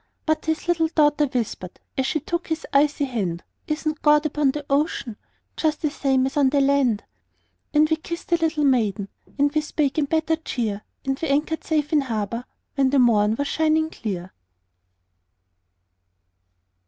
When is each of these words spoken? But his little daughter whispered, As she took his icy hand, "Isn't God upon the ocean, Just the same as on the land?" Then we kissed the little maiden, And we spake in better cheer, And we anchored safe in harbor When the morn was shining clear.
But 0.25 0.47
his 0.47 0.67
little 0.67 0.87
daughter 0.87 1.27
whispered, 1.27 1.79
As 1.95 2.07
she 2.07 2.19
took 2.21 2.47
his 2.47 2.65
icy 2.73 3.05
hand, 3.05 3.43
"Isn't 3.67 4.01
God 4.01 4.25
upon 4.25 4.49
the 4.49 4.65
ocean, 4.67 5.15
Just 5.55 5.83
the 5.83 5.91
same 5.91 6.25
as 6.25 6.35
on 6.35 6.49
the 6.49 6.59
land?" 6.59 7.03
Then 7.71 7.85
we 7.87 7.97
kissed 7.97 8.29
the 8.29 8.37
little 8.37 8.63
maiden, 8.63 9.09
And 9.37 9.51
we 9.53 9.61
spake 9.61 9.99
in 9.99 10.05
better 10.05 10.37
cheer, 10.37 10.81
And 11.05 11.19
we 11.19 11.27
anchored 11.27 11.63
safe 11.63 11.93
in 11.93 12.01
harbor 12.01 12.45
When 12.73 12.89
the 12.89 12.97
morn 12.97 13.35
was 13.35 13.47
shining 13.47 13.91
clear. 13.91 14.33